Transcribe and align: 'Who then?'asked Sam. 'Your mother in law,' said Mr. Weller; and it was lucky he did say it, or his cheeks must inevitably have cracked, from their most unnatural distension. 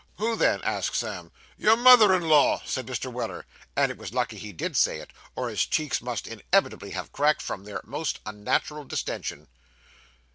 'Who 0.17 0.35
then?'asked 0.35 0.95
Sam. 0.95 1.31
'Your 1.59 1.77
mother 1.77 2.11
in 2.11 2.23
law,' 2.27 2.63
said 2.65 2.87
Mr. 2.87 3.11
Weller; 3.13 3.45
and 3.75 3.91
it 3.91 3.99
was 3.99 4.15
lucky 4.15 4.39
he 4.39 4.51
did 4.51 4.75
say 4.75 4.97
it, 4.97 5.11
or 5.35 5.47
his 5.47 5.67
cheeks 5.67 6.01
must 6.01 6.25
inevitably 6.25 6.89
have 6.89 7.11
cracked, 7.11 7.43
from 7.43 7.65
their 7.65 7.81
most 7.83 8.19
unnatural 8.25 8.83
distension. 8.85 9.47